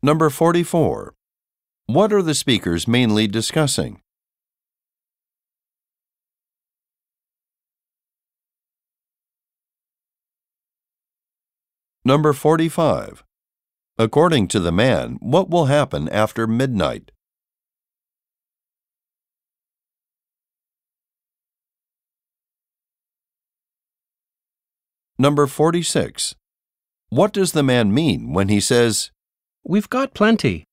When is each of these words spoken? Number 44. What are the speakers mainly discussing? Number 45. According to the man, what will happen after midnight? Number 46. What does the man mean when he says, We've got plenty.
Number 0.00 0.30
44. 0.30 1.12
What 1.86 2.12
are 2.12 2.22
the 2.22 2.34
speakers 2.34 2.86
mainly 2.86 3.26
discussing? 3.26 4.00
Number 12.04 12.32
45. 12.32 13.24
According 13.98 14.46
to 14.48 14.60
the 14.60 14.70
man, 14.70 15.18
what 15.20 15.50
will 15.50 15.64
happen 15.64 16.08
after 16.10 16.46
midnight? 16.46 17.10
Number 25.18 25.48
46. 25.48 26.36
What 27.08 27.32
does 27.32 27.50
the 27.50 27.64
man 27.64 27.92
mean 27.92 28.32
when 28.32 28.48
he 28.48 28.60
says, 28.60 29.10
We've 29.70 29.90
got 29.90 30.14
plenty. 30.14 30.67